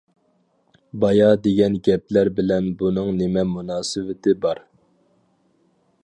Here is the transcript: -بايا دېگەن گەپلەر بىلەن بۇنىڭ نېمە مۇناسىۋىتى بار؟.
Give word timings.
-بايا 1.01 1.27
دېگەن 1.47 1.75
گەپلەر 1.87 2.31
بىلەن 2.39 2.69
بۇنىڭ 2.79 3.11
نېمە 3.19 3.43
مۇناسىۋىتى 3.51 4.33
بار؟. 4.47 4.63